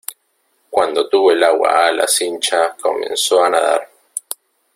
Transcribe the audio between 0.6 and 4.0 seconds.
cuando tuvo el agua a la cincha comenzó a nadar,